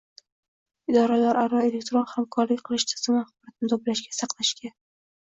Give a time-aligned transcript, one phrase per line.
[0.91, 4.79] Idoralararo elektron hamkorlik qilish tizimi axborotni to‘plashga, saqlashga